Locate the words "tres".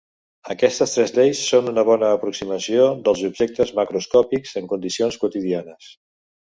0.95-1.13